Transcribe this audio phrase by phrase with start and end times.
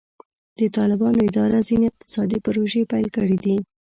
[0.59, 3.57] د طالبانو اداره ځینې اقتصادي پروژې پیل کړي دي.